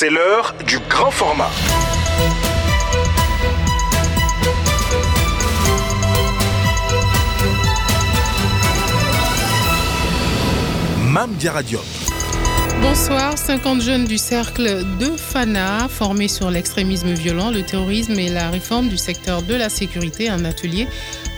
[0.00, 1.50] C'est l'heure du grand format.
[11.02, 11.80] Mam Radio.
[12.80, 18.50] Bonsoir, 50 jeunes du cercle de FANA formés sur l'extrémisme violent, le terrorisme et la
[18.50, 20.86] réforme du secteur de la sécurité, un atelier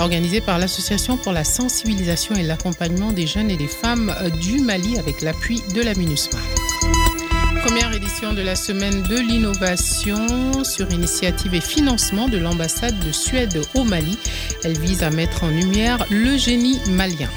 [0.01, 4.99] organisé par l'Association pour la sensibilisation et l'accompagnement des jeunes et des femmes du Mali
[4.99, 6.41] avec l'appui de la MINUSMA.
[8.11, 13.85] Édition de la semaine de l'innovation sur initiative et financement de l'ambassade de Suède au
[13.85, 14.19] Mali.
[14.65, 17.29] Elle vise à mettre en lumière le génie malien.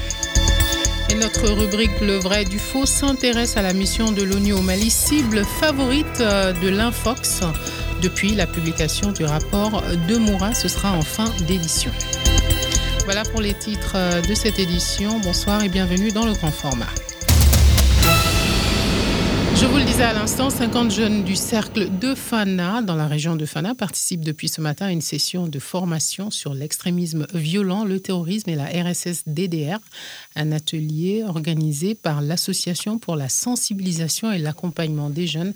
[1.11, 4.89] Et notre rubrique Le vrai du faux s'intéresse à la mission de l'ONU au Mali,
[4.89, 7.41] cible favorite de l'Infox
[8.01, 10.55] depuis la publication du rapport de Moura.
[10.55, 11.91] Ce sera en fin d'édition.
[13.05, 13.95] Voilà pour les titres
[14.27, 15.19] de cette édition.
[15.19, 16.89] Bonsoir et bienvenue dans le grand format.
[19.63, 23.37] Je vous le disais à l'instant, 50 jeunes du cercle de Fana, dans la région
[23.37, 28.01] de Fana, participent depuis ce matin à une session de formation sur l'extrémisme violent, le
[28.01, 29.79] terrorisme et la RSS DDR,
[30.35, 35.53] un atelier organisé par l'Association pour la sensibilisation et l'accompagnement des jeunes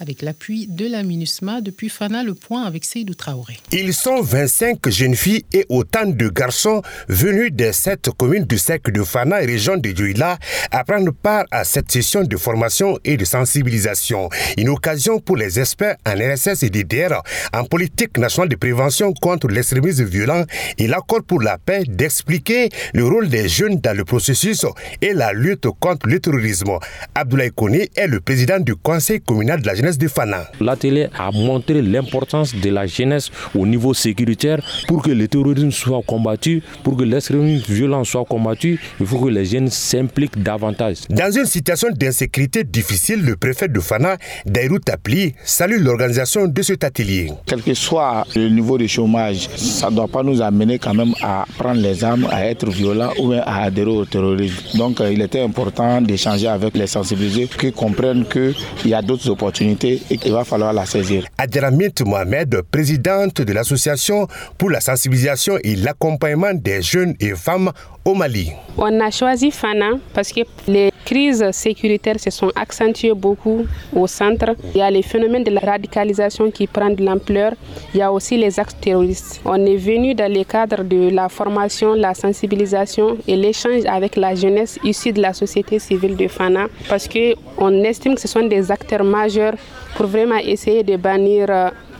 [0.00, 1.60] avec l'appui de la MINUSMA.
[1.60, 3.58] Depuis Fana, le point avec Seydou Traoré.
[3.72, 8.92] Ils sont 25 jeunes filles et autant de garçons venus des sept communes du cercle
[8.92, 10.38] de Fana et région de Douila
[10.70, 14.28] à prendre part à cette session de formation et de sensibilisation.
[14.56, 19.48] Une occasion pour les experts en RSS et DDR en politique nationale de prévention contre
[19.48, 20.44] l'extrémisme violent
[20.78, 24.64] et l'accord pour la paix d'expliquer le rôle des jeunes dans le processus
[25.00, 26.78] et la lutte contre le terrorisme.
[27.14, 30.44] Abdoulaye Kone est le président du conseil communal de la jeunesse de Fana.
[30.60, 36.02] L'atelier a montré l'importance de la jeunesse au niveau sécuritaire pour que le terrorisme soit
[36.06, 38.80] combattu, pour que l'extrémisme violent soit combattu.
[39.00, 40.98] Il faut que les jeunes s'impliquent davantage.
[41.08, 46.82] Dans une situation d'insécurité difficile, le préfet de Fana, Dairou Tapli, salue l'organisation de cet
[46.84, 47.30] atelier.
[47.46, 51.14] Quel que soit le niveau de chômage, ça ne doit pas nous amener quand même
[51.22, 54.76] à prendre les armes, à être violents ou à adhérer au terrorisme.
[54.76, 58.54] Donc il était important d'échanger avec les sensibilisés qui comprennent qu'il
[58.86, 61.26] y a d'autres opportunités et qu'il va falloir la saisir.
[61.38, 67.72] Adramit Mohamed, présidente de l'association pour la sensibilisation et l'accompagnement des jeunes et femmes
[68.04, 68.52] au Mali.
[68.76, 73.60] On a choisi Fana parce que les crises sécuritaires se sont accentuées beaucoup
[74.00, 74.50] au centre.
[74.74, 77.52] Il y a les phénomènes de la radicalisation qui prennent de l'ampleur.
[77.94, 79.40] Il y a aussi les actes terroristes.
[79.46, 84.34] On est venu dans le cadre de la formation, la sensibilisation et l'échange avec la
[84.34, 88.70] jeunesse issue de la société civile de Fana parce qu'on estime que ce sont des
[88.70, 89.54] acteurs majeurs
[89.96, 91.46] pour vraiment essayer de bannir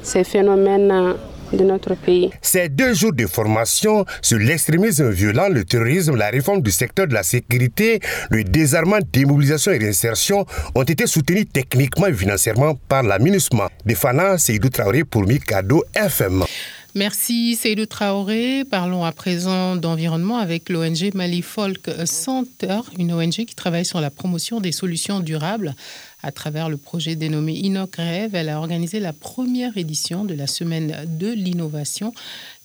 [0.03, 1.15] ces phénomènes
[1.53, 2.31] de notre pays.
[2.43, 7.15] Ces deux jours de formation sur l'extrémisme violent, le terrorisme, la réforme du secteur de
[7.15, 8.01] la sécurité,
[8.31, 13.69] le désarmement, démobilisation et réinsertion ont été soutenus techniquement et financièrement par la MINUSMA.
[13.85, 16.45] De Fana, Seydou Traoré pour Mikado FM.
[16.95, 18.65] Merci Seydou Traoré.
[18.65, 24.11] Parlons à présent d'environnement avec l'ONG Mali Folk Center, une ONG qui travaille sur la
[24.11, 25.75] promotion des solutions durables.
[26.21, 30.49] À travers le projet dénommé Inoc Rêve, elle a organisé la première édition de la
[30.49, 32.13] semaine de l'innovation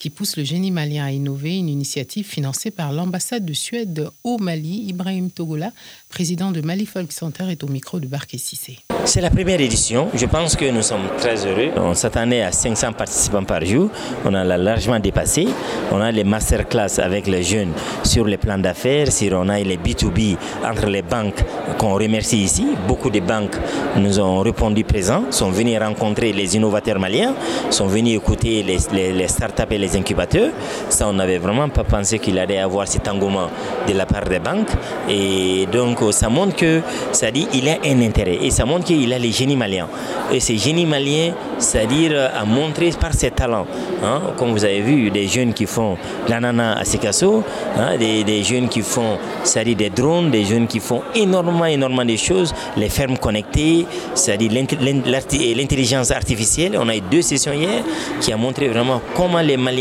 [0.03, 4.38] qui pousse le génie malien à innover, une initiative financée par l'ambassade de Suède au
[4.38, 4.84] Mali.
[4.90, 5.72] Ibrahim Togola,
[6.09, 8.80] président de Mali Folk Center, est au micro de Barké Sissé.
[9.06, 10.09] C'est la première édition.
[10.13, 11.72] Je pense que nous sommes très heureux.
[11.78, 13.90] On s'attendait à 500 participants par jour.
[14.25, 15.47] On a largement dépassé.
[15.90, 17.72] On a les masterclass avec les jeunes
[18.03, 19.08] sur les plans d'affaires.
[19.31, 21.42] On a les B2B entre les banques
[21.78, 22.66] qu'on remercie ici.
[22.90, 23.56] Beaucoup de banques
[23.96, 27.36] nous ont répondu présents, sont venus rencontrer les innovateurs maliens,
[27.69, 30.52] sont venus écouter les startups et les incubateurs.
[30.90, 33.48] Ça, on n'avait vraiment pas pensé qu'il allait avoir cet engouement
[33.88, 34.70] de la part des banques.
[35.09, 36.81] Et donc, ça montre que,
[37.12, 38.40] ça dit, il a un intérêt.
[38.42, 39.88] Et ça montre qu'il a les génies maliens.
[40.31, 43.66] Et ces génies maliens, c'est-à-dire à montrer par ses talents.
[44.04, 47.44] Hein, comme vous avez vu, des jeunes qui font l'ananas à Sikasso,
[47.78, 52.06] hein, des, des, jeunes qui font, c'est-à-dire des drones, des jeunes qui font énormément, énormément
[52.06, 56.78] de choses, les fermes connectées, c'est-à-dire l'intelligence artificielle.
[56.80, 57.84] On a eu deux sessions hier
[58.19, 59.73] qui a montré vraiment comment les Maliens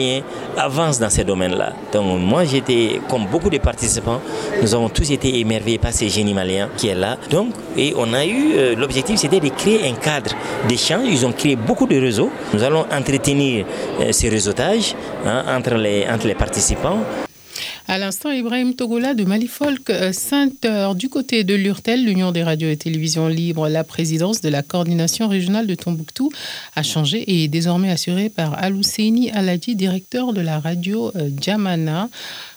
[0.57, 1.73] avancent dans ces domaines-là.
[1.93, 4.21] Donc moi, j'étais, comme beaucoup de participants,
[4.61, 7.17] nous avons tous été émerveillés par ces génies maliens qui est là.
[7.31, 10.31] Donc, et on a eu, euh, l'objectif, c'était de créer un cadre
[10.69, 11.07] d'échange.
[11.09, 12.31] Ils ont créé beaucoup de réseaux.
[12.53, 13.65] Nous allons entretenir
[14.01, 14.95] euh, ces réseautages
[15.27, 16.99] hein, entre, les, entre les participants.
[17.89, 20.91] À l'instant, Ibrahim Togola de Malifolk Center.
[20.95, 25.29] Du côté de l'URTEL, l'Union des radios et télévisions libres, la présidence de la coordination
[25.29, 26.31] régionale de Tombouctou
[26.77, 32.09] a changé et est désormais assurée par Alouseini Aladi, directeur de la radio Djamana.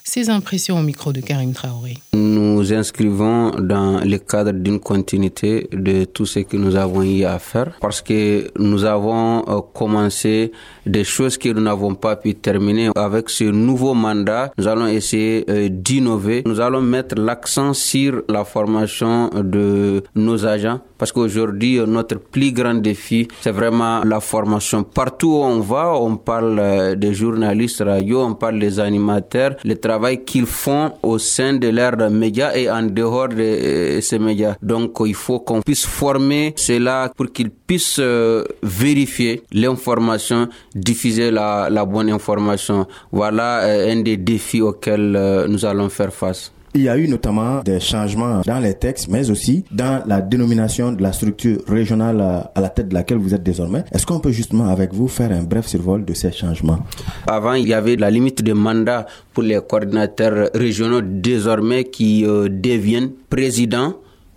[0.08, 1.96] Ses impressions au micro de Karim Traoré.
[2.14, 7.40] Nous inscrivons dans le cadre d'une continuité de tout ce que nous avons eu à
[7.40, 10.52] faire parce que nous avons euh, commencé
[10.86, 12.92] des choses que nous n'avons pas pu terminer.
[12.96, 16.44] Avec ce nouveau mandat, nous allons essayer euh, d'innover.
[16.46, 22.76] Nous allons mettre l'accent sur la formation de nos agents parce qu'aujourd'hui, notre plus grand
[22.76, 24.84] défi, c'est vraiment la formation.
[24.84, 29.76] Partout où on va, on parle euh, des journalistes radio, on parle des animateurs, le
[29.96, 34.56] travail qu'ils font au sein de leurs médias et en dehors de euh, ces médias.
[34.62, 41.70] Donc, il faut qu'on puisse former cela pour qu'ils puissent euh, vérifier l'information, diffuser la,
[41.70, 42.88] la bonne information.
[43.12, 43.62] Voilà
[43.92, 46.52] un des défis auxquels nous allons faire face.
[46.76, 50.92] Il y a eu notamment des changements dans les textes, mais aussi dans la dénomination
[50.92, 52.20] de la structure régionale
[52.54, 53.86] à la tête de laquelle vous êtes désormais.
[53.94, 56.80] Est-ce qu'on peut justement avec vous faire un bref survol de ces changements?
[57.28, 62.50] Avant, il y avait la limite de mandat pour les coordinateurs régionaux désormais qui euh,
[62.50, 63.94] deviennent présidents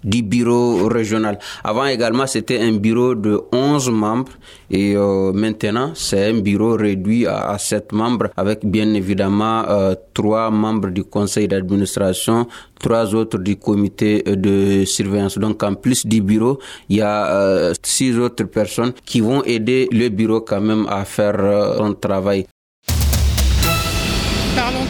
[0.08, 1.38] du bureau régional.
[1.62, 4.32] Avant également, c'était un bureau de 11 membres
[4.70, 10.50] et euh, maintenant, c'est un bureau réduit à, 7 membres avec bien évidemment euh, 3
[10.50, 12.46] membres du conseil d'administration,
[12.78, 15.38] trois autres du comité de surveillance.
[15.38, 16.58] Donc en plus du bureau,
[16.88, 21.04] il y a euh, six autres personnes qui vont aider le bureau quand même à
[21.04, 22.46] faire euh, son travail.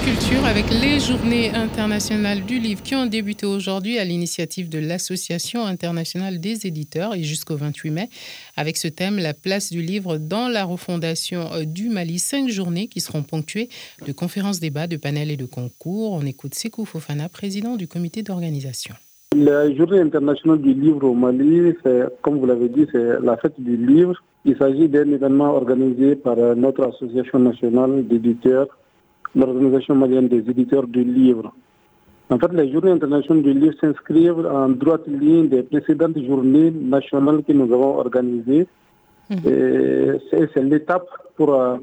[0.04, 5.64] Culture avec les journées internationales du livre qui ont débuté aujourd'hui à l'initiative de l'Association
[5.64, 8.08] internationale des éditeurs et jusqu'au 28 mai
[8.56, 12.18] avec ce thème la place du livre dans la refondation euh, du Mali.
[12.18, 13.68] Cinq journées qui seront ponctuées
[14.06, 16.12] de conférences, débats, de panels et de concours.
[16.12, 18.94] On écoute Sekou Fofana, président du comité d'organisation.
[19.36, 21.74] La journée internationale du livre au Mali,
[22.22, 24.22] comme vous l'avez dit, c'est la fête du livre.
[24.44, 28.68] Il s'agit d'un événement organisé par euh, notre association nationale d'éditeurs
[29.34, 31.52] l'Organisation malienne des éditeurs du livre.
[32.30, 37.42] En fait, les journées internationales du livre s'inscrivent en droite ligne des précédentes journées nationales
[37.42, 38.66] que nous avons organisées.
[39.30, 39.40] Mhm.
[40.30, 41.76] C'est l'étape pour euh,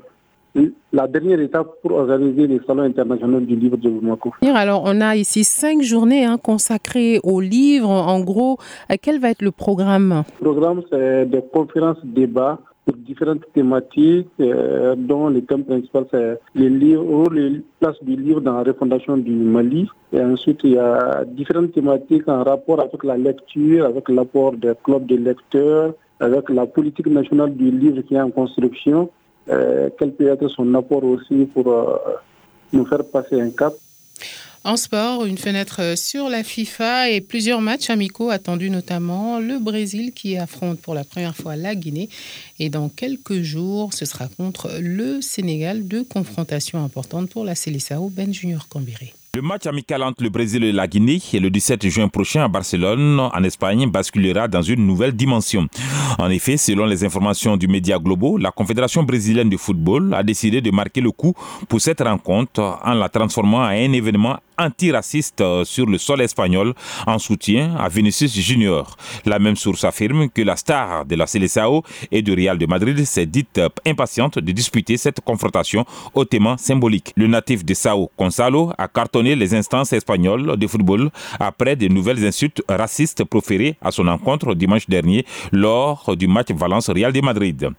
[0.94, 4.34] la dernière étape pour organiser les salons internationaux du livre de Bamako.
[4.44, 7.90] Alors, on a ici cinq journées hein, consacrées au livre.
[7.90, 8.58] En gros,
[8.92, 10.24] euh, quel va être le programme?
[10.40, 16.40] Le programme, c'est des conférences, débats pour différentes thématiques, euh, dont le thème principal, c'est
[16.54, 19.90] les livres, les places du livre dans la refondation du Mali.
[20.14, 24.74] Et ensuite, il y a différentes thématiques en rapport avec la lecture, avec l'apport des
[24.84, 29.10] clubs de lecteurs, avec la politique nationale du livre qui est en construction.
[29.50, 31.98] Euh, quel peut être son apport aussi pour euh,
[32.72, 33.74] nous faire passer un cap?
[34.66, 40.12] En sport, une fenêtre sur la FIFA et plusieurs matchs amicaux attendus notamment le Brésil
[40.12, 42.10] qui affronte pour la première fois la Guinée
[42.58, 48.10] et dans quelques jours ce sera contre le Sénégal, deux confrontations importantes pour la Célessao
[48.10, 49.14] Ben Junior Cambéré.
[49.36, 53.20] Le match amical entre le Brésil et la Guinée, le 17 juin prochain à Barcelone,
[53.20, 55.68] en Espagne, basculera dans une nouvelle dimension.
[56.18, 60.62] En effet, selon les informations du Média Globo, la Confédération brésilienne de football a décidé
[60.62, 61.34] de marquer le coup
[61.68, 66.74] pour cette rencontre en la transformant en un événement antiraciste sur le sol espagnol
[67.06, 68.96] en soutien à Vinicius Junior.
[69.26, 73.04] La même source affirme que la star de la Seleção et du Real de Madrid
[73.06, 77.12] s'est dite impatiente de disputer cette confrontation hautement symbolique.
[77.16, 81.10] Le natif de Sao, Gonzalo, a cartonné les instances espagnoles de football
[81.40, 87.12] après de nouvelles insultes racistes proférées à son encontre dimanche dernier lors du match Valence-Real
[87.12, 87.70] de Madrid.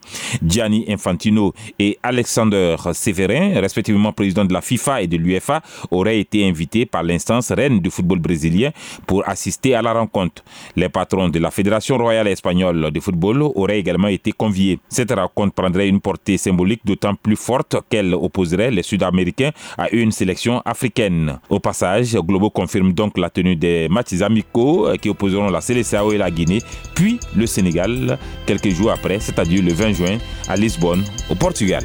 [0.44, 6.47] Gianni Infantino et Alexander Severin, respectivement président de la FIFA et de l'UEFA, auraient été
[6.47, 8.70] invités par l'instance reine du football brésilien
[9.06, 10.42] pour assister à la rencontre.
[10.75, 14.78] Les patrons de la Fédération royale espagnole de football auraient également été conviés.
[14.88, 20.11] Cette rencontre prendrait une portée symbolique d'autant plus forte qu'elle opposerait les Sud-Américains à une
[20.12, 21.38] sélection africaine.
[21.49, 26.18] Au passage, Globo confirme donc la tenue des matchs amicaux qui opposeront la Seleção et
[26.18, 26.62] la Guinée,
[26.94, 30.18] puis le Sénégal quelques jours après, c'est-à-dire le 20 juin
[30.49, 31.85] à Lisbonne, au Portugal.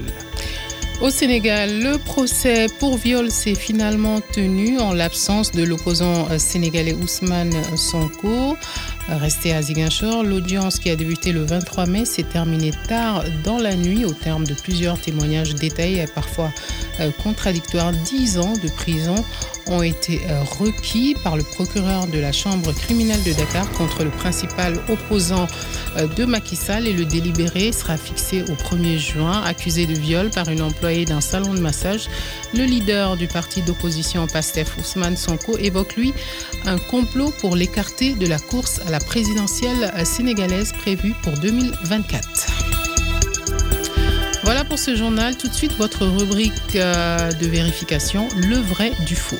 [1.02, 7.56] Au Sénégal, le procès pour viol s'est finalement tenu en l'absence de l'opposant sénégalais Ousmane
[7.76, 8.56] Sonko.
[9.10, 13.76] Resté à Ziguinchor, l'audience qui a débuté le 23 mai s'est terminée tard dans la
[13.76, 16.52] nuit au terme de plusieurs témoignages détaillés et parfois
[17.00, 17.92] euh, contradictoires.
[17.92, 19.16] Dix ans de prison
[19.68, 24.10] ont été euh, requis par le procureur de la Chambre criminelle de Dakar contre le
[24.10, 25.48] principal opposant
[25.98, 29.42] euh, de Macky Sall et le délibéré sera fixé au 1er juin.
[29.44, 32.08] Accusé de viol par une employée d'un salon de massage,
[32.54, 36.14] le leader du parti d'opposition PASTEF, Ousmane Sonko, évoque lui
[36.66, 42.22] un complot pour l'écarter de la course à la présidentielle sénégalaise prévue pour 2024.
[44.44, 45.38] Voilà pour ce journal.
[45.38, 49.40] Tout de suite, votre rubrique euh, de vérification, le vrai du faux.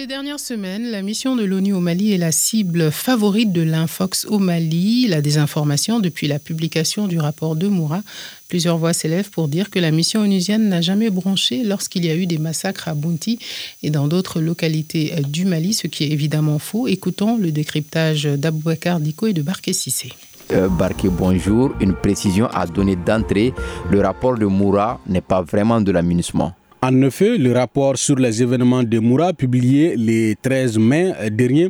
[0.00, 4.24] Ces dernières semaines, la mission de l'ONU au Mali est la cible favorite de l'Infox
[4.24, 8.00] au Mali, la désinformation depuis la publication du rapport de Moura.
[8.48, 12.16] Plusieurs voix s'élèvent pour dire que la mission onusienne n'a jamais branché lorsqu'il y a
[12.16, 13.38] eu des massacres à Bounti
[13.82, 16.88] et dans d'autres localités du Mali, ce qui est évidemment faux.
[16.88, 20.14] Écoutons le décryptage d'Aboubacar Diko et de Barké Sissé.
[20.52, 21.74] Euh, Barké, bonjour.
[21.78, 23.52] Une précision à donner d'entrée.
[23.90, 26.54] Le rapport de Moura n'est pas vraiment de l'amunissement.
[26.82, 31.68] En effet, le rapport sur les événements de Moura publié le 13 mai dernier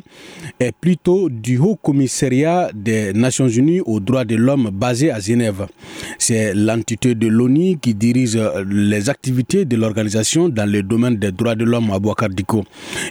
[0.61, 5.67] est plutôt du Haut Commissariat des Nations Unies aux droits de l'homme basé à Genève.
[6.17, 8.39] C'est l'entité de l'ONU qui dirige
[8.69, 12.65] les activités de l'organisation dans le domaine des droits de l'homme à Boakardiko.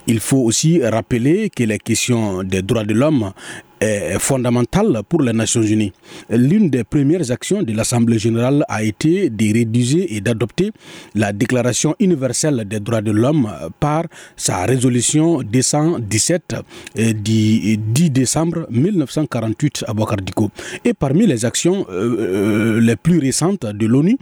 [0.08, 3.34] Il faut aussi rappeler que les questions des droits de l'homme
[3.80, 5.94] est fondamentale pour les Nations Unies.
[6.30, 10.72] L'une des premières actions de l'Assemblée générale a été de rédiger et d'adopter
[11.16, 14.04] la Déclaration universelle des droits de l'homme par
[14.36, 16.56] sa résolution 217
[16.98, 20.50] euh, du 10 décembre 1948 à Bokardiko.
[20.86, 24.18] Et parmi les actions euh, euh, les plus récentes de l'ONU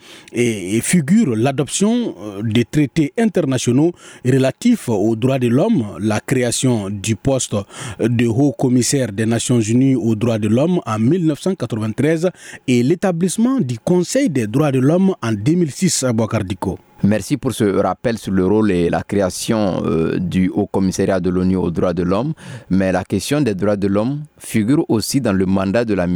[0.82, 3.92] figure l'adoption des traités internationaux
[4.26, 7.56] relatifs aux droits de l'homme, la création du poste
[8.00, 12.30] de haut commissaire des Nations Unies aux droits de l'homme en 1993
[12.68, 16.78] et l'établissement du Conseil des droits de l'homme en 2006 à Bokardiko.
[17.04, 21.30] Merci pour ce rappel sur le rôle et la création euh, du Haut Commissariat de
[21.30, 22.34] l'ONU aux droits de l'homme.
[22.70, 26.08] Mais la question des droits de l'homme figure aussi dans le mandat de la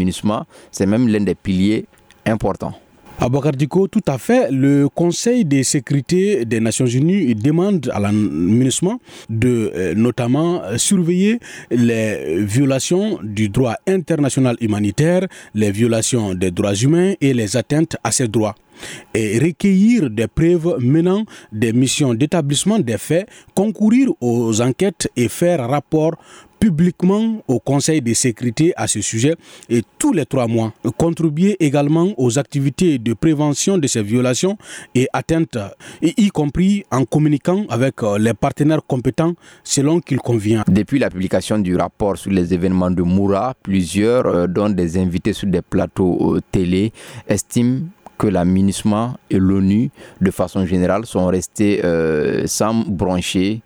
[0.72, 1.86] C'est même l'un des piliers
[2.26, 2.74] importants.
[3.24, 4.50] À Bakardiko, tout à fait.
[4.50, 9.00] Le Conseil de sécurité des Nations Unies demande à l'administration
[9.30, 17.14] de euh, notamment surveiller les violations du droit international humanitaire, les violations des droits humains
[17.22, 18.56] et les atteintes à ces droits
[19.14, 25.68] et recueillir des preuves menant des missions d'établissement des faits, concourir aux enquêtes et faire
[25.70, 26.16] rapport
[26.62, 29.36] publiquement au Conseil de sécurité à ce sujet
[29.68, 30.72] et tous les trois mois.
[30.96, 34.58] Contribuer également aux activités de prévention de ces violations
[34.94, 35.58] et atteintes,
[36.04, 39.34] y compris en communiquant avec euh, les partenaires compétents
[39.64, 40.64] selon qu'il convient.
[40.68, 45.34] Depuis la publication du rapport sur les événements de Moura, plusieurs, euh, dont des invités
[45.34, 46.94] sur des plateaux euh, télé,
[47.28, 47.80] estiment
[48.22, 48.46] que la
[49.32, 49.90] et l'ONU,
[50.22, 51.82] de façon générale, sont restés
[52.46, 53.64] sans brancher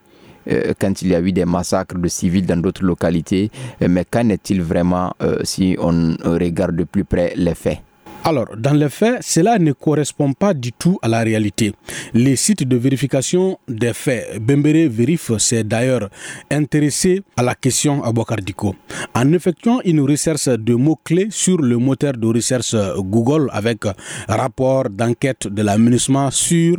[0.47, 3.50] euh, quand il y a eu des massacres de civils dans d'autres localités.
[3.81, 7.79] Euh, mais qu'en est-il vraiment euh, si on regarde de plus près les faits?
[8.27, 11.74] Alors, dans les faits, cela ne correspond pas du tout à la réalité.
[12.15, 16.10] Les sites de vérification des faits, Bembere Verif s'est d'ailleurs
[16.50, 18.74] intéressé à la question à Bokardiko.
[19.13, 23.84] En effectuant une recherche de mots-clés sur le moteur de recherche Google avec
[24.27, 26.77] rapport d'enquête de l'aménagement sur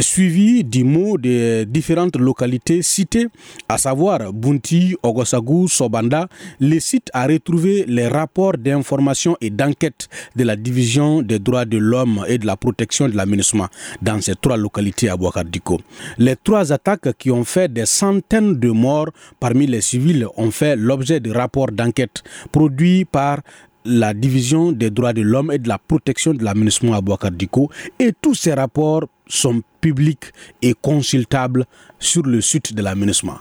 [0.00, 3.26] suivi du mot des différentes localités citées,
[3.68, 6.28] à savoir Bunti, Ogosagu, Sobanda.
[6.60, 11.78] Le site a retrouvé les rapports d'information et d'enquête de la division des droits de
[11.78, 13.68] l'homme et de la protection de l'aménagement
[14.02, 15.80] dans ces trois localités à Boakardiko.
[16.18, 20.76] Les trois attaques qui ont fait des centaines de morts parmi les civils ont fait
[20.76, 23.38] l'objet de rapports d'enquête produits par
[23.84, 28.12] la division des droits de l'homme et de la protection de l'aménagement à Boakardiko et
[28.20, 30.32] tous ces rapports sont publics
[30.62, 31.66] et consultables
[31.98, 33.38] sur le site de l'aménagement.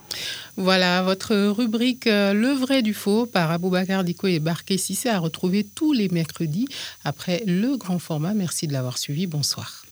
[0.57, 5.19] Voilà, votre rubrique euh, Le vrai du faux par Aboubacar Diko et Barké Sissé à
[5.19, 6.67] retrouver tous les mercredis
[7.03, 8.33] après le grand format.
[8.33, 9.27] Merci de l'avoir suivi.
[9.27, 9.85] Bonsoir.